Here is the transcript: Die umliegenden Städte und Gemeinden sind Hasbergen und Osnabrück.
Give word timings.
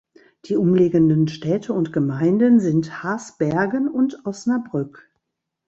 Die 0.45 0.55
umliegenden 0.55 1.27
Städte 1.27 1.73
und 1.73 1.93
Gemeinden 1.93 2.59
sind 2.59 3.03
Hasbergen 3.03 3.87
und 3.87 4.25
Osnabrück. 4.25 5.07